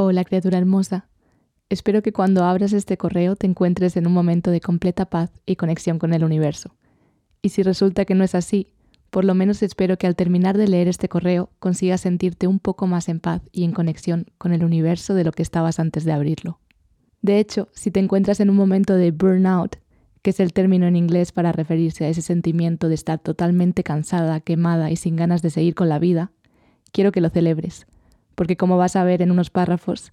Hola 0.00 0.22
criatura 0.22 0.58
hermosa. 0.58 1.08
Espero 1.70 2.02
que 2.02 2.12
cuando 2.12 2.44
abras 2.44 2.72
este 2.72 2.96
correo 2.96 3.34
te 3.34 3.48
encuentres 3.48 3.96
en 3.96 4.06
un 4.06 4.12
momento 4.12 4.52
de 4.52 4.60
completa 4.60 5.06
paz 5.06 5.32
y 5.44 5.56
conexión 5.56 5.98
con 5.98 6.14
el 6.14 6.22
universo. 6.22 6.76
Y 7.42 7.48
si 7.48 7.64
resulta 7.64 8.04
que 8.04 8.14
no 8.14 8.22
es 8.22 8.36
así, 8.36 8.68
por 9.10 9.24
lo 9.24 9.34
menos 9.34 9.60
espero 9.60 9.98
que 9.98 10.06
al 10.06 10.14
terminar 10.14 10.56
de 10.56 10.68
leer 10.68 10.86
este 10.86 11.08
correo 11.08 11.50
consigas 11.58 12.02
sentirte 12.02 12.46
un 12.46 12.60
poco 12.60 12.86
más 12.86 13.08
en 13.08 13.18
paz 13.18 13.42
y 13.50 13.64
en 13.64 13.72
conexión 13.72 14.26
con 14.38 14.52
el 14.52 14.64
universo 14.64 15.14
de 15.14 15.24
lo 15.24 15.32
que 15.32 15.42
estabas 15.42 15.80
antes 15.80 16.04
de 16.04 16.12
abrirlo. 16.12 16.60
De 17.20 17.40
hecho, 17.40 17.66
si 17.72 17.90
te 17.90 17.98
encuentras 17.98 18.38
en 18.38 18.50
un 18.50 18.56
momento 18.56 18.94
de 18.94 19.10
burnout, 19.10 19.78
que 20.22 20.30
es 20.30 20.38
el 20.38 20.52
término 20.52 20.86
en 20.86 20.94
inglés 20.94 21.32
para 21.32 21.50
referirse 21.50 22.04
a 22.04 22.08
ese 22.08 22.22
sentimiento 22.22 22.88
de 22.88 22.94
estar 22.94 23.18
totalmente 23.18 23.82
cansada, 23.82 24.38
quemada 24.38 24.92
y 24.92 24.96
sin 24.96 25.16
ganas 25.16 25.42
de 25.42 25.50
seguir 25.50 25.74
con 25.74 25.88
la 25.88 25.98
vida, 25.98 26.30
quiero 26.92 27.10
que 27.10 27.20
lo 27.20 27.30
celebres, 27.30 27.88
porque 28.38 28.56
como 28.56 28.76
vas 28.76 28.94
a 28.94 29.02
ver 29.02 29.20
en 29.20 29.32
unos 29.32 29.50
párrafos, 29.50 30.12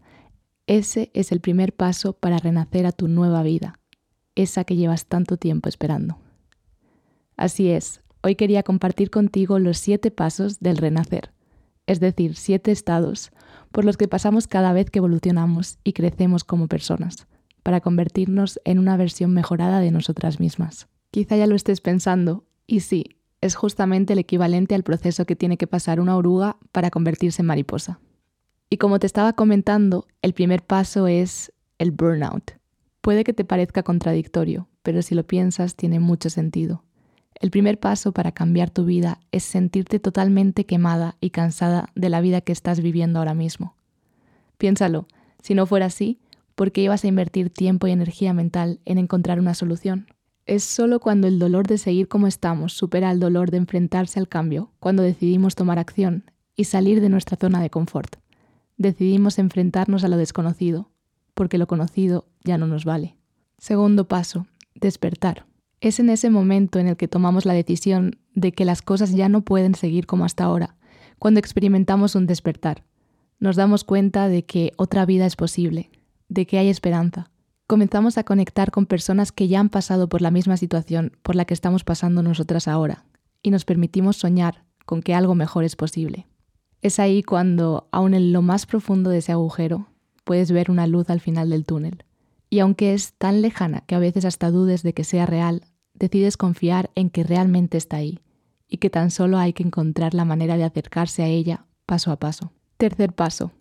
ese 0.65 1.11
es 1.13 1.31
el 1.31 1.41
primer 1.41 1.73
paso 1.73 2.13
para 2.13 2.39
renacer 2.39 2.87
a 2.87 2.91
tu 2.91 3.07
nueva 3.07 3.43
vida, 3.43 3.79
esa 4.33 4.63
que 4.63 4.75
llevas 4.75 5.05
tanto 5.05 5.37
tiempo 5.37 5.69
esperando. 5.69 6.17
Así 7.37 7.69
es, 7.69 8.01
hoy 8.23 8.33
quería 8.33 8.63
compartir 8.63 9.11
contigo 9.11 9.59
los 9.59 9.77
siete 9.77 10.09
pasos 10.09 10.59
del 10.59 10.77
renacer, 10.77 11.33
es 11.85 11.99
decir, 11.99 12.35
siete 12.35 12.71
estados 12.71 13.31
por 13.71 13.85
los 13.85 13.95
que 13.95 14.07
pasamos 14.07 14.47
cada 14.47 14.73
vez 14.73 14.89
que 14.89 14.97
evolucionamos 14.97 15.77
y 15.83 15.93
crecemos 15.93 16.43
como 16.43 16.67
personas 16.67 17.27
para 17.61 17.79
convertirnos 17.79 18.59
en 18.65 18.79
una 18.79 18.97
versión 18.97 19.35
mejorada 19.35 19.81
de 19.81 19.91
nosotras 19.91 20.39
mismas. 20.39 20.87
Quizá 21.11 21.37
ya 21.37 21.45
lo 21.45 21.55
estés 21.55 21.79
pensando, 21.79 22.47
y 22.65 22.79
sí, 22.79 23.17
es 23.41 23.53
justamente 23.53 24.13
el 24.13 24.19
equivalente 24.19 24.73
al 24.73 24.81
proceso 24.81 25.25
que 25.25 25.35
tiene 25.35 25.57
que 25.57 25.67
pasar 25.67 25.99
una 25.99 26.17
oruga 26.17 26.57
para 26.71 26.89
convertirse 26.89 27.43
en 27.43 27.45
mariposa. 27.45 27.99
Y 28.75 28.77
como 28.77 28.99
te 28.99 29.07
estaba 29.07 29.31
comentando, 29.31 30.05
el 30.21 30.33
primer 30.33 30.61
paso 30.61 31.07
es 31.07 31.53
el 31.77 31.91
burnout. 31.91 32.59
Puede 32.99 33.23
que 33.23 33.31
te 33.31 33.45
parezca 33.45 33.83
contradictorio, 33.83 34.67
pero 34.83 35.01
si 35.01 35.15
lo 35.15 35.23
piensas 35.23 35.77
tiene 35.77 36.01
mucho 36.01 36.29
sentido. 36.29 36.83
El 37.35 37.51
primer 37.51 37.79
paso 37.79 38.11
para 38.11 38.33
cambiar 38.33 38.69
tu 38.69 38.83
vida 38.83 39.21
es 39.31 39.45
sentirte 39.45 40.01
totalmente 40.01 40.65
quemada 40.65 41.15
y 41.21 41.29
cansada 41.29 41.87
de 41.95 42.09
la 42.09 42.19
vida 42.19 42.41
que 42.41 42.51
estás 42.51 42.81
viviendo 42.81 43.19
ahora 43.19 43.33
mismo. 43.33 43.77
Piénsalo, 44.57 45.07
si 45.41 45.55
no 45.55 45.65
fuera 45.65 45.85
así, 45.85 46.19
¿por 46.55 46.73
qué 46.73 46.81
ibas 46.81 47.05
a 47.05 47.07
invertir 47.07 47.51
tiempo 47.51 47.87
y 47.87 47.91
energía 47.91 48.33
mental 48.33 48.81
en 48.83 48.97
encontrar 48.97 49.39
una 49.39 49.53
solución? 49.53 50.07
Es 50.45 50.65
solo 50.65 50.99
cuando 50.99 51.27
el 51.27 51.39
dolor 51.39 51.65
de 51.65 51.77
seguir 51.77 52.09
como 52.09 52.27
estamos 52.27 52.73
supera 52.73 53.09
el 53.11 53.21
dolor 53.21 53.51
de 53.51 53.57
enfrentarse 53.57 54.19
al 54.19 54.27
cambio, 54.27 54.73
cuando 54.81 55.01
decidimos 55.01 55.55
tomar 55.55 55.79
acción 55.79 56.29
y 56.57 56.65
salir 56.65 56.99
de 56.99 57.07
nuestra 57.07 57.37
zona 57.37 57.61
de 57.61 57.69
confort. 57.69 58.17
Decidimos 58.78 59.40
enfrentarnos 59.40 60.03
a 60.03 60.08
lo 60.08 60.18
desconocido, 60.18 60.90
porque 61.34 61.58
lo 61.58 61.68
conocido 61.68 62.28
ya 62.44 62.58
no 62.58 62.68
nos 62.68 62.86
vale. 62.86 63.16
Segundo 63.58 64.08
paso, 64.08 64.47
despertar. 64.74 65.46
Es 65.81 66.00
en 66.00 66.09
ese 66.09 66.30
momento 66.30 66.80
en 66.80 66.88
el 66.88 66.97
que 66.97 67.08
tomamos 67.08 67.46
la 67.46 67.53
decisión 67.53 68.18
de 68.34 68.52
que 68.52 68.66
las 68.66 68.81
cosas 68.81 69.12
ya 69.12 69.30
no 69.30 69.41
pueden 69.41 69.75
seguir 69.75 70.06
como 70.06 70.25
hasta 70.25 70.44
ahora, 70.44 70.75
cuando 71.19 71.40
experimentamos 71.40 72.16
un 72.16 72.28
despertar. 72.28 72.84
Nos 73.40 73.56
damos 73.56 73.84
cuenta 73.84 74.28
de 74.28 74.46
que 74.46 74.72
otra 74.78 75.06
vida 75.06 75.25
es 75.25 75.36
posible, 75.36 75.90
de 76.30 76.46
que 76.46 76.57
hay 76.57 76.69
esperanza. 76.69 77.31
Comenzamos 77.68 78.18
a 78.18 78.24
conectar 78.24 78.72
con 78.72 78.86
personas 78.86 79.31
que 79.31 79.47
ya 79.47 79.59
han 79.59 79.69
pasado 79.69 80.07
por 80.07 80.22
la 80.22 80.31
misma 80.31 80.57
situación 80.57 81.18
por 81.24 81.36
la 81.36 81.46
que 81.46 81.53
estamos 81.53 81.84
pasando 81.84 82.22
nosotras 82.24 82.68
ahora 82.68 83.06
y 83.42 83.52
nos 83.52 83.66
permitimos 83.66 84.18
soñar 84.18 84.63
con 84.86 85.02
que 85.02 85.16
algo 85.16 85.36
mejor 85.36 85.63
es 85.63 85.75
posible. 85.75 86.28
Es 86.85 87.00
ahí 87.00 87.23
cuando, 87.23 87.88
aun 87.91 88.13
en 88.13 88.31
lo 88.31 88.44
más 88.44 88.68
profundo 88.68 89.09
de 89.09 89.18
ese 89.18 89.31
agujero, 89.31 89.88
puedes 90.23 90.51
ver 90.51 90.69
una 90.69 90.85
luz 90.85 91.09
al 91.09 91.19
final 91.19 91.50
del 91.50 91.66
túnel. 91.66 92.03
Y 92.51 92.59
aunque 92.59 92.94
es 92.94 93.13
tan 93.13 93.41
lejana 93.41 93.81
que 93.88 93.96
a 93.96 94.00
veces 94.00 94.23
hasta 94.23 94.51
dudes 94.51 94.84
de 94.84 94.94
que 94.94 95.03
sea 95.03 95.25
real, 95.25 95.63
decides 95.95 96.38
confiar 96.38 96.91
en 96.94 97.09
que 97.09 97.24
realmente 97.24 97.79
está 97.79 97.97
ahí 97.97 98.19
y 98.68 98.78
que 98.78 98.91
tan 98.91 99.09
solo 99.09 99.40
hay 99.40 99.51
que 99.51 99.63
encontrar 99.63 100.13
la 100.13 100.25
manera 100.25 100.57
de 100.57 100.63
acercarse 100.63 101.24
a 101.24 101.28
ella 101.28 101.66
paso 101.88 102.12
a 102.12 102.19
paso. 102.19 102.51
Tercer 102.78 103.13
paso, 103.13 103.51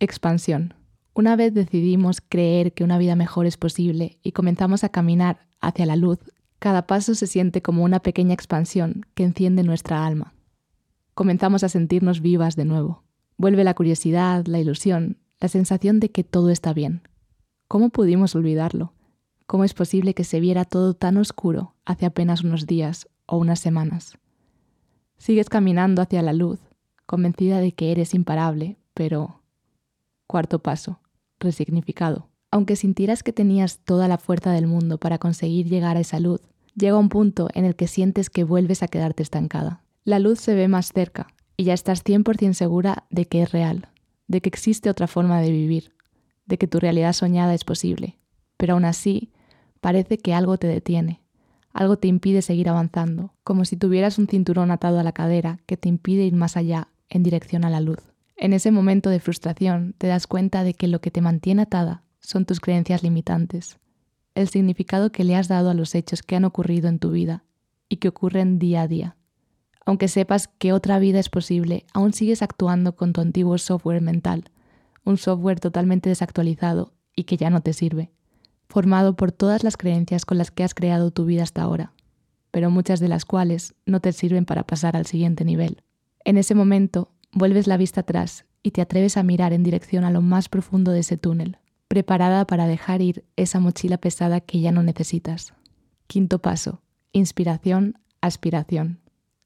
expansión. 0.00 0.72
Una 1.12 1.36
vez 1.36 1.52
decidimos 1.52 2.22
creer 2.26 2.72
que 2.72 2.84
una 2.84 2.96
vida 2.96 3.16
mejor 3.16 3.44
es 3.44 3.58
posible 3.58 4.18
y 4.22 4.32
comenzamos 4.32 4.82
a 4.82 4.88
caminar 4.88 5.46
hacia 5.60 5.84
la 5.84 5.96
luz, 5.96 6.20
cada 6.58 6.86
paso 6.86 7.14
se 7.14 7.26
siente 7.26 7.60
como 7.60 7.84
una 7.84 8.00
pequeña 8.00 8.32
expansión 8.32 9.04
que 9.14 9.24
enciende 9.24 9.62
nuestra 9.62 10.06
alma. 10.06 10.32
Comenzamos 11.14 11.64
a 11.64 11.68
sentirnos 11.68 12.20
vivas 12.20 12.56
de 12.56 12.64
nuevo. 12.64 13.04
Vuelve 13.36 13.64
la 13.64 13.74
curiosidad, 13.74 14.46
la 14.46 14.60
ilusión, 14.60 15.18
la 15.40 15.48
sensación 15.48 16.00
de 16.00 16.10
que 16.10 16.24
todo 16.24 16.50
está 16.50 16.72
bien. 16.72 17.02
¿Cómo 17.68 17.90
pudimos 17.90 18.34
olvidarlo? 18.34 18.92
¿Cómo 19.46 19.64
es 19.64 19.74
posible 19.74 20.14
que 20.14 20.24
se 20.24 20.40
viera 20.40 20.64
todo 20.64 20.94
tan 20.94 21.16
oscuro 21.16 21.74
hace 21.84 22.06
apenas 22.06 22.44
unos 22.44 22.66
días 22.66 23.08
o 23.26 23.36
unas 23.36 23.60
semanas? 23.60 24.18
Sigues 25.18 25.48
caminando 25.48 26.00
hacia 26.02 26.22
la 26.22 26.32
luz, 26.32 26.60
convencida 27.06 27.58
de 27.60 27.72
que 27.72 27.92
eres 27.92 28.14
imparable, 28.14 28.78
pero... 28.94 29.42
Cuarto 30.26 30.60
paso 30.60 31.00
resignificado. 31.42 32.28
Aunque 32.50 32.76
sintieras 32.76 33.22
que 33.22 33.32
tenías 33.32 33.80
toda 33.80 34.08
la 34.08 34.18
fuerza 34.18 34.52
del 34.52 34.66
mundo 34.66 34.98
para 34.98 35.18
conseguir 35.18 35.68
llegar 35.68 35.96
a 35.96 36.00
esa 36.00 36.20
luz, 36.20 36.40
llega 36.74 36.98
un 36.98 37.08
punto 37.08 37.48
en 37.54 37.64
el 37.64 37.76
que 37.76 37.88
sientes 37.88 38.30
que 38.30 38.44
vuelves 38.44 38.82
a 38.82 38.88
quedarte 38.88 39.22
estancada. 39.22 39.81
La 40.04 40.18
luz 40.18 40.40
se 40.40 40.56
ve 40.56 40.66
más 40.66 40.92
cerca 40.92 41.28
y 41.56 41.62
ya 41.62 41.74
estás 41.74 42.04
100% 42.04 42.54
segura 42.54 43.04
de 43.10 43.26
que 43.26 43.42
es 43.42 43.52
real, 43.52 43.88
de 44.26 44.40
que 44.40 44.48
existe 44.48 44.90
otra 44.90 45.06
forma 45.06 45.40
de 45.40 45.52
vivir, 45.52 45.94
de 46.44 46.58
que 46.58 46.66
tu 46.66 46.80
realidad 46.80 47.12
soñada 47.12 47.54
es 47.54 47.62
posible. 47.62 48.18
Pero 48.56 48.74
aún 48.74 48.84
así, 48.84 49.30
parece 49.80 50.18
que 50.18 50.34
algo 50.34 50.56
te 50.58 50.66
detiene, 50.66 51.22
algo 51.72 51.98
te 51.98 52.08
impide 52.08 52.42
seguir 52.42 52.68
avanzando, 52.68 53.32
como 53.44 53.64
si 53.64 53.76
tuvieras 53.76 54.18
un 54.18 54.26
cinturón 54.26 54.72
atado 54.72 54.98
a 54.98 55.04
la 55.04 55.12
cadera 55.12 55.60
que 55.66 55.76
te 55.76 55.88
impide 55.88 56.24
ir 56.24 56.34
más 56.34 56.56
allá 56.56 56.88
en 57.08 57.22
dirección 57.22 57.64
a 57.64 57.70
la 57.70 57.80
luz. 57.80 58.00
En 58.36 58.52
ese 58.52 58.72
momento 58.72 59.08
de 59.08 59.20
frustración 59.20 59.94
te 59.98 60.08
das 60.08 60.26
cuenta 60.26 60.64
de 60.64 60.74
que 60.74 60.88
lo 60.88 61.00
que 61.00 61.12
te 61.12 61.20
mantiene 61.20 61.62
atada 61.62 62.02
son 62.18 62.44
tus 62.44 62.58
creencias 62.58 63.04
limitantes, 63.04 63.78
el 64.34 64.48
significado 64.48 65.12
que 65.12 65.22
le 65.22 65.36
has 65.36 65.46
dado 65.46 65.70
a 65.70 65.74
los 65.74 65.94
hechos 65.94 66.24
que 66.24 66.34
han 66.34 66.44
ocurrido 66.44 66.88
en 66.88 66.98
tu 66.98 67.12
vida 67.12 67.44
y 67.88 67.98
que 67.98 68.08
ocurren 68.08 68.58
día 68.58 68.82
a 68.82 68.88
día. 68.88 69.16
Aunque 69.84 70.08
sepas 70.08 70.48
que 70.48 70.72
otra 70.72 70.98
vida 70.98 71.18
es 71.18 71.28
posible, 71.28 71.84
aún 71.92 72.12
sigues 72.12 72.42
actuando 72.42 72.94
con 72.94 73.12
tu 73.12 73.20
antiguo 73.20 73.58
software 73.58 74.00
mental, 74.00 74.44
un 75.04 75.16
software 75.16 75.60
totalmente 75.60 76.08
desactualizado 76.08 76.92
y 77.16 77.24
que 77.24 77.36
ya 77.36 77.50
no 77.50 77.60
te 77.60 77.72
sirve, 77.72 78.10
formado 78.68 79.16
por 79.16 79.32
todas 79.32 79.64
las 79.64 79.76
creencias 79.76 80.24
con 80.24 80.38
las 80.38 80.50
que 80.50 80.64
has 80.64 80.74
creado 80.74 81.10
tu 81.10 81.24
vida 81.24 81.42
hasta 81.42 81.62
ahora, 81.62 81.92
pero 82.50 82.70
muchas 82.70 83.00
de 83.00 83.08
las 83.08 83.24
cuales 83.24 83.74
no 83.86 84.00
te 84.00 84.12
sirven 84.12 84.44
para 84.44 84.62
pasar 84.64 84.96
al 84.96 85.06
siguiente 85.06 85.44
nivel. 85.44 85.82
En 86.24 86.36
ese 86.36 86.54
momento 86.54 87.10
Vuelves 87.34 87.66
la 87.66 87.78
vista 87.78 88.02
atrás 88.02 88.44
y 88.62 88.72
te 88.72 88.82
atreves 88.82 89.16
a 89.16 89.22
mirar 89.22 89.54
en 89.54 89.62
dirección 89.62 90.04
a 90.04 90.10
lo 90.10 90.20
más 90.20 90.50
profundo 90.50 90.92
de 90.92 91.00
ese 91.00 91.16
túnel, 91.16 91.56
preparada 91.88 92.46
para 92.46 92.66
dejar 92.66 93.00
ir 93.00 93.24
esa 93.36 93.58
mochila 93.58 93.96
pesada 93.96 94.42
que 94.42 94.60
ya 94.60 94.70
no 94.70 94.82
necesitas. 94.82 95.54
Quinto 96.06 96.40
paso. 96.40 96.82
Inspiración, 97.12 97.98
aspiración. 98.20 99.00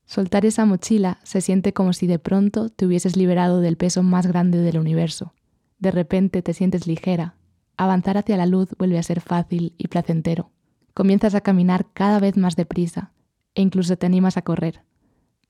Soltar 0.07 0.47
esa 0.47 0.65
mochila 0.65 1.19
se 1.25 1.41
siente 1.41 1.73
como 1.73 1.93
si 1.93 2.07
de 2.07 2.21
pronto 2.21 2.69
te 2.69 2.87
hubieses 2.87 3.17
liberado 3.17 3.61
del 3.61 3.77
peso 3.77 4.05
más 4.05 4.27
grande 4.27 4.59
del 4.59 4.79
universo. 4.79 5.35
De 5.81 5.91
repente 5.91 6.43
te 6.43 6.55
sientes 6.55 6.87
ligera. 6.87 7.35
Avanzar 7.77 8.17
hacia 8.17 8.37
la 8.37 8.47
luz 8.47 8.69
vuelve 8.79 8.99
a 8.99 9.03
ser 9.03 9.21
fácil 9.21 9.75
y 9.77 9.89
placentero. 9.89 10.51
Comienzas 10.95 11.35
a 11.35 11.41
caminar 11.41 11.89
cada 11.93 12.21
vez 12.21 12.37
más 12.37 12.55
deprisa 12.55 13.13
e 13.55 13.63
incluso 13.63 13.97
te 13.99 14.07
animas 14.07 14.37
a 14.37 14.43
correr. 14.43 14.83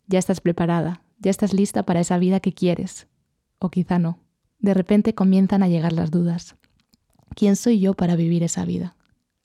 Ya 0.06 0.18
estás 0.18 0.40
preparada, 0.40 1.02
ya 1.18 1.30
estás 1.30 1.52
lista 1.52 1.84
para 1.84 2.00
esa 2.00 2.18
vida 2.18 2.40
que 2.40 2.52
quieres. 2.52 3.08
O 3.58 3.70
quizá 3.70 3.98
no. 3.98 4.18
De 4.58 4.72
repente 4.72 5.14
comienzan 5.14 5.62
a 5.62 5.68
llegar 5.68 5.92
las 5.92 6.10
dudas. 6.10 6.56
¿Quién 7.34 7.56
soy 7.56 7.78
yo 7.78 7.92
para 7.94 8.16
vivir 8.16 8.42
esa 8.42 8.64
vida? 8.64 8.96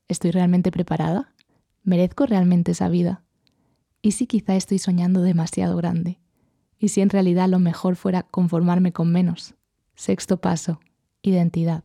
¿Estoy 0.07 0.31
realmente 0.31 0.71
preparada? 0.71 1.33
¿Merezco 1.83 2.25
realmente 2.25 2.71
esa 2.71 2.87
vida? 2.87 3.23
¿Y 4.01 4.11
si 4.11 4.25
quizá 4.25 4.55
estoy 4.55 4.79
soñando 4.79 5.21
demasiado 5.21 5.75
grande? 5.77 6.19
¿Y 6.79 6.89
si 6.89 7.01
en 7.01 7.09
realidad 7.09 7.47
lo 7.47 7.59
mejor 7.59 7.95
fuera 7.95 8.23
conformarme 8.23 8.91
con 8.91 9.11
menos? 9.11 9.53
Sexto 9.93 10.41
paso, 10.41 10.79
identidad. 11.21 11.83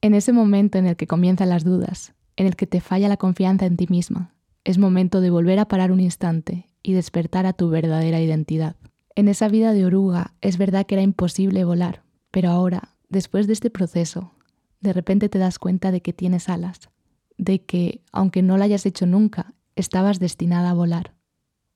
En 0.00 0.14
ese 0.14 0.32
momento 0.32 0.78
en 0.78 0.86
el 0.86 0.96
que 0.96 1.06
comienzan 1.06 1.50
las 1.50 1.62
dudas, 1.62 2.14
en 2.36 2.46
el 2.46 2.56
que 2.56 2.66
te 2.66 2.80
falla 2.80 3.08
la 3.08 3.16
confianza 3.16 3.66
en 3.66 3.76
ti 3.76 3.86
misma, 3.88 4.34
es 4.64 4.78
momento 4.78 5.20
de 5.20 5.30
volver 5.30 5.60
a 5.60 5.68
parar 5.68 5.92
un 5.92 6.00
instante 6.00 6.66
y 6.82 6.92
despertar 6.92 7.46
a 7.46 7.52
tu 7.52 7.68
verdadera 7.68 8.20
identidad. 8.20 8.76
En 9.14 9.28
esa 9.28 9.48
vida 9.48 9.72
de 9.72 9.84
oruga 9.84 10.34
es 10.40 10.58
verdad 10.58 10.86
que 10.86 10.96
era 10.96 11.02
imposible 11.02 11.64
volar, 11.64 12.02
pero 12.32 12.50
ahora, 12.50 12.96
después 13.08 13.46
de 13.46 13.52
este 13.52 13.70
proceso, 13.70 14.32
de 14.80 14.92
repente 14.92 15.28
te 15.28 15.38
das 15.38 15.58
cuenta 15.58 15.92
de 15.92 16.02
que 16.02 16.12
tienes 16.12 16.48
alas, 16.48 16.90
de 17.36 17.64
que, 17.64 18.02
aunque 18.12 18.42
no 18.42 18.56
lo 18.56 18.64
hayas 18.64 18.86
hecho 18.86 19.06
nunca, 19.06 19.54
estabas 19.76 20.18
destinada 20.18 20.70
a 20.70 20.74
volar, 20.74 21.14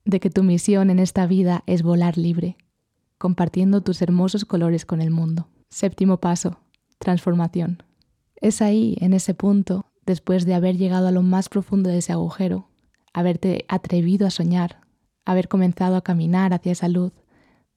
de 0.04 0.20
que 0.20 0.30
tu 0.30 0.42
misión 0.42 0.90
en 0.90 0.98
esta 0.98 1.26
vida 1.26 1.62
es 1.66 1.82
volar 1.82 2.18
libre, 2.18 2.56
compartiendo 3.18 3.82
tus 3.82 4.02
hermosos 4.02 4.44
colores 4.44 4.84
con 4.84 5.00
el 5.00 5.10
mundo. 5.10 5.48
Séptimo 5.68 6.18
paso, 6.18 6.58
transformación. 6.98 7.82
Es 8.36 8.60
ahí, 8.60 8.96
en 9.00 9.12
ese 9.12 9.34
punto, 9.34 9.86
después 10.04 10.44
de 10.44 10.54
haber 10.54 10.76
llegado 10.76 11.08
a 11.08 11.12
lo 11.12 11.22
más 11.22 11.48
profundo 11.48 11.90
de 11.90 11.98
ese 11.98 12.12
agujero, 12.12 12.68
haberte 13.12 13.64
atrevido 13.68 14.26
a 14.26 14.30
soñar, 14.30 14.80
haber 15.24 15.48
comenzado 15.48 15.96
a 15.96 16.02
caminar 16.02 16.52
hacia 16.52 16.72
esa 16.72 16.88
luz, 16.88 17.12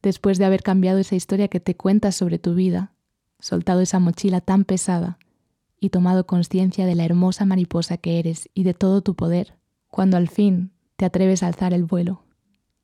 después 0.01 0.37
de 0.37 0.45
haber 0.45 0.63
cambiado 0.63 0.99
esa 0.99 1.15
historia 1.15 1.47
que 1.47 1.59
te 1.59 1.75
cuentas 1.75 2.15
sobre 2.15 2.39
tu 2.39 2.55
vida, 2.55 2.93
soltado 3.39 3.81
esa 3.81 3.99
mochila 3.99 4.41
tan 4.41 4.63
pesada 4.65 5.19
y 5.79 5.89
tomado 5.89 6.25
conciencia 6.25 6.85
de 6.85 6.95
la 6.95 7.05
hermosa 7.05 7.45
mariposa 7.45 7.97
que 7.97 8.19
eres 8.19 8.49
y 8.53 8.63
de 8.63 8.73
todo 8.73 9.01
tu 9.01 9.15
poder, 9.15 9.57
cuando 9.89 10.17
al 10.17 10.29
fin 10.29 10.71
te 10.95 11.05
atreves 11.05 11.43
a 11.43 11.47
alzar 11.47 11.73
el 11.73 11.83
vuelo 11.83 12.23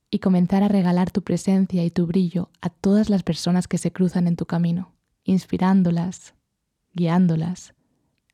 y 0.10 0.20
comenzar 0.20 0.64
a 0.64 0.68
regalar 0.68 1.12
tu 1.12 1.22
presencia 1.22 1.84
y 1.86 1.90
tu 1.90 2.06
brillo 2.06 2.50
a 2.62 2.70
todas 2.70 3.10
las 3.10 3.24
personas 3.24 3.68
que 3.68 3.78
se 3.78 3.92
cruzan 3.92 4.28
en 4.28 4.36
tu 4.36 4.46
camino, 4.46 4.94
inspirándolas, 5.24 6.34
guiándolas, 6.94 7.74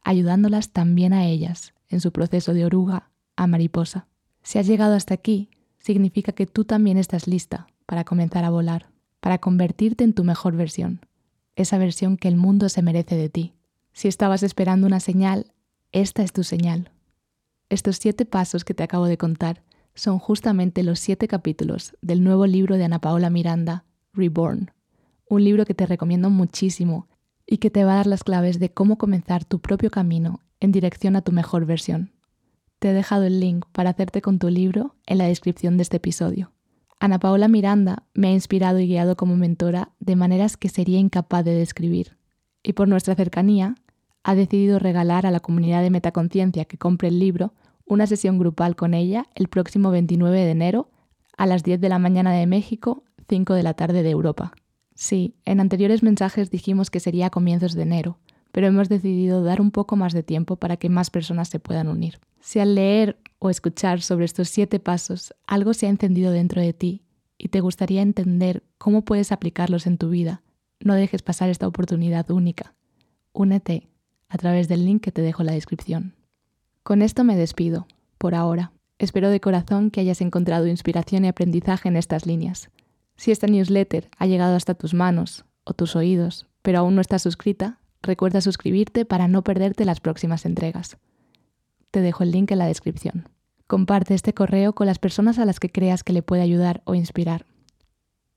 ayudándolas 0.03 0.71
también 0.71 1.13
a 1.13 1.25
ellas 1.25 1.74
en 1.89 2.01
su 2.01 2.12
proceso 2.12 2.53
de 2.53 2.65
oruga 2.65 3.12
a 3.35 3.45
mariposa. 3.45 4.07
Si 4.41 4.57
has 4.57 4.65
llegado 4.65 4.95
hasta 4.95 5.13
aquí, 5.13 5.50
significa 5.77 6.31
que 6.31 6.47
tú 6.47 6.65
también 6.65 6.97
estás 6.97 7.27
lista 7.27 7.68
para 7.85 8.03
comenzar 8.03 8.44
a 8.44 8.50
volar, 8.50 8.89
para 9.19 9.38
convertirte 9.38 10.03
en 10.03 10.13
tu 10.13 10.23
mejor 10.23 10.56
versión, 10.56 11.01
esa 11.56 11.77
versión 11.77 12.18
que 12.18 12.27
el 12.27 12.35
mundo 12.35 12.69
se 12.69 12.81
merece 12.81 13.15
de 13.15 13.30
ti. 13.30 13.53
Si 13.94 14.07
estabas 14.07 14.44
esperando 14.44 14.88
una 14.88 15.00
señal, 15.00 15.53
esta 15.91 16.23
es 16.23 16.33
tu 16.33 16.44
señal. 16.44 16.91
Estos 17.69 17.97
siete 17.97 18.25
pasos 18.25 18.63
que 18.63 18.73
te 18.73 18.83
acabo 18.83 19.06
de 19.06 19.18
contar 19.18 19.63
son 19.97 20.19
justamente 20.19 20.83
los 20.83 20.99
siete 20.99 21.27
capítulos 21.27 21.97
del 22.01 22.23
nuevo 22.23 22.45
libro 22.45 22.77
de 22.77 22.85
Ana 22.85 22.99
Paola 22.99 23.29
Miranda, 23.29 23.83
Reborn, 24.13 24.71
un 25.27 25.44
libro 25.44 25.65
que 25.65 25.73
te 25.73 25.85
recomiendo 25.85 26.29
muchísimo 26.29 27.07
y 27.45 27.57
que 27.57 27.69
te 27.69 27.83
va 27.83 27.94
a 27.94 27.95
dar 27.97 28.07
las 28.07 28.23
claves 28.23 28.59
de 28.59 28.71
cómo 28.71 28.97
comenzar 28.97 29.44
tu 29.44 29.59
propio 29.59 29.89
camino 29.89 30.41
en 30.59 30.71
dirección 30.71 31.15
a 31.15 31.21
tu 31.21 31.31
mejor 31.31 31.65
versión. 31.65 32.13
Te 32.79 32.91
he 32.91 32.94
dejado 32.94 33.23
el 33.23 33.39
link 33.39 33.65
para 33.71 33.89
hacerte 33.89 34.21
con 34.21 34.38
tu 34.38 34.49
libro 34.49 34.95
en 35.05 35.17
la 35.17 35.25
descripción 35.25 35.77
de 35.77 35.83
este 35.83 35.97
episodio. 35.97 36.51
Ana 36.99 37.19
Paola 37.19 37.47
Miranda 37.47 38.03
me 38.13 38.29
ha 38.29 38.31
inspirado 38.31 38.79
y 38.79 38.88
guiado 38.88 39.17
como 39.17 39.35
mentora 39.35 39.91
de 39.99 40.15
maneras 40.15 40.57
que 40.57 40.69
sería 40.69 40.99
incapaz 40.99 41.44
de 41.44 41.53
describir. 41.53 42.17
Y 42.63 42.73
por 42.73 42.88
nuestra 42.88 43.15
cercanía, 43.15 43.75
ha 44.23 44.35
decidido 44.35 44.77
regalar 44.77 45.25
a 45.25 45.31
la 45.31 45.39
comunidad 45.39 45.81
de 45.81 45.89
Metaconciencia 45.89 46.65
que 46.65 46.77
compre 46.77 47.07
el 47.07 47.19
libro 47.19 47.53
una 47.88 48.07
sesión 48.07 48.38
grupal 48.38 48.75
con 48.75 48.94
ella 48.94 49.28
el 49.36 49.48
próximo 49.48 49.92
29 49.92 50.38
de 50.44 50.51
enero 50.51 50.89
a 51.38 51.45
las 51.45 51.63
10 51.63 51.80
de 51.80 51.89
la 51.89 52.00
mañana 52.00 52.34
de 52.34 52.45
México, 52.45 53.04
5 53.30 53.54
de 53.54 53.63
la 53.63 53.74
tarde 53.74 54.04
de 54.04 54.10
Europa. 54.10 54.54
Sí, 54.95 55.36
en 55.45 55.60
anteriores 55.60 56.04
mensajes 56.04 56.50
dijimos 56.50 56.89
que 56.89 57.00
sería 57.00 57.28
a 57.28 57.30
comienzos 57.30 57.74
de 57.74 57.84
enero, 57.84 58.18
pero 58.51 58.68
hemos 58.68 58.89
decidido 58.89 59.44
dar 59.44 59.62
un 59.62 59.72
poco 59.72 59.95
más 59.95 60.13
de 60.13 60.24
tiempo 60.24 60.56
para 60.56 60.78
que 60.78 60.89
más 60.89 61.10
personas 61.10 61.50
se 61.50 61.60
puedan 61.60 61.88
unir. 61.88 62.19
Si 62.39 62.60
al 62.60 62.75
leer 62.75 63.19
o 63.39 63.50
escuchar 63.50 64.01
sobre 64.01 64.25
estos 64.25 64.50
siete 64.50 64.80
pasos 64.80 65.33
algo 65.45 65.74
se 65.74 65.86
ha 65.86 65.90
encendido 65.90 66.31
dentro 66.31 66.62
de 66.62 66.74
ti 66.74 67.04
y 67.38 67.50
te 67.50 67.62
gustaría 67.62 68.01
entender 68.01 68.63
cómo 68.78 69.06
puedes 69.06 69.31
aplicarlos 69.31 69.86
en 69.86 69.98
tu 69.98 70.10
vida, 70.10 70.42
no 70.80 70.95
dejes 70.95 71.22
pasar 71.22 71.50
esta 71.50 71.68
oportunidad 71.68 72.30
única. 72.31 72.74
Únete 73.33 73.90
a 74.30 74.38
través 74.38 74.68
del 74.68 74.86
link 74.86 75.04
que 75.04 75.12
te 75.12 75.22
dejo 75.22 75.44
en 75.44 75.48
la 75.48 75.54
descripción. 75.54 76.17
Con 76.88 77.01
esto 77.01 77.25
me 77.25 77.36
despido, 77.36 77.86
por 78.18 78.34
ahora. 78.34 78.72
Espero 78.98 79.30
de 79.30 79.42
corazón 79.42 79.92
que 79.92 80.00
hayas 80.00 80.22
encontrado 80.22 80.68
inspiración 80.68 81.25
y 81.25 81.28
aprendizaje 81.28 81.89
en 81.89 81.98
estas 81.98 82.25
líneas. 82.25 82.69
Si 83.18 83.31
esta 83.31 83.45
newsletter 83.45 84.10
ha 84.18 84.25
llegado 84.25 84.56
hasta 84.56 84.74
tus 84.74 84.94
manos 84.94 85.44
o 85.66 85.74
tus 85.74 85.98
oídos, 85.98 86.48
pero 86.62 86.80
aún 86.80 86.95
no 86.95 87.01
estás 87.01 87.24
suscrita, 87.24 87.81
recuerda 88.01 88.39
suscribirte 88.39 89.04
para 89.04 89.28
no 89.28 89.44
perderte 89.44 89.84
las 89.84 90.00
próximas 90.00 90.45
entregas. 90.45 90.95
Te 91.92 92.00
dejo 92.00 92.24
el 92.24 92.31
link 92.31 92.51
en 92.51 92.60
la 92.60 92.68
descripción. 92.68 93.28
Comparte 93.68 94.13
este 94.13 94.33
correo 94.33 94.72
con 94.72 94.88
las 94.88 94.98
personas 94.98 95.40
a 95.40 95.45
las 95.45 95.60
que 95.60 95.69
creas 95.69 96.06
que 96.06 96.13
le 96.13 96.24
puede 96.24 96.42
ayudar 96.42 96.83
o 96.86 96.95
inspirar. 96.95 97.45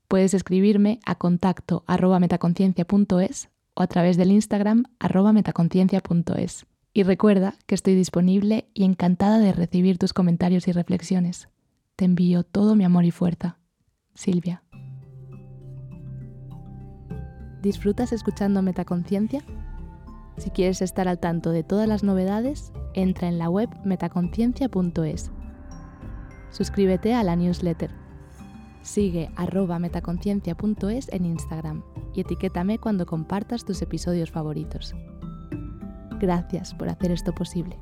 Puedes 0.09 0.33
escribirme 0.33 0.99
a 1.05 1.15
contacto 1.15 1.85
o 1.87 3.81
a 3.81 3.87
través 3.87 4.17
del 4.17 4.31
Instagram 4.33 4.83
arroba 4.99 5.31
metaconciencia.es. 5.31 6.65
Y 6.93 7.03
recuerda 7.03 7.55
que 7.67 7.75
estoy 7.75 7.95
disponible 7.95 8.69
y 8.73 8.83
encantada 8.83 9.39
de 9.39 9.53
recibir 9.53 9.97
tus 9.97 10.13
comentarios 10.13 10.67
y 10.67 10.73
reflexiones. 10.73 11.47
Te 11.95 12.05
envío 12.05 12.43
todo 12.43 12.75
mi 12.75 12.83
amor 12.83 13.05
y 13.05 13.11
fuerza. 13.11 13.59
Silvia. 14.13 14.63
¿Disfrutas 17.61 18.11
escuchando 18.11 18.61
Metaconciencia? 18.61 19.43
Si 20.37 20.49
quieres 20.49 20.81
estar 20.81 21.07
al 21.07 21.19
tanto 21.19 21.51
de 21.51 21.63
todas 21.63 21.87
las 21.87 22.03
novedades, 22.03 22.73
entra 22.93 23.27
en 23.27 23.37
la 23.37 23.49
web 23.49 23.69
metaconciencia.es. 23.85 25.31
Suscríbete 26.49 27.13
a 27.13 27.23
la 27.23 27.35
newsletter. 27.35 27.91
Sigue 28.81 29.29
arroba 29.35 29.79
metaconciencia.es 29.79 31.09
en 31.13 31.25
Instagram 31.25 31.83
y 32.15 32.21
etiquétame 32.21 32.79
cuando 32.79 33.05
compartas 33.05 33.63
tus 33.63 33.81
episodios 33.81 34.31
favoritos. 34.31 34.95
Gracias 36.21 36.75
por 36.75 36.87
hacer 36.87 37.09
esto 37.11 37.33
posible. 37.33 37.79